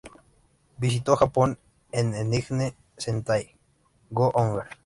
[0.79, 1.59] Visitó Japón
[1.91, 3.55] en Engine Sentai
[4.09, 4.69] Go-onger.